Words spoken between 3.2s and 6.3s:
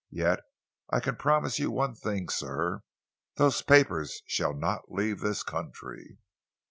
Those papers shall not leave the country."